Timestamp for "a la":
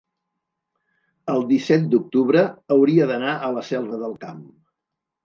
3.37-3.65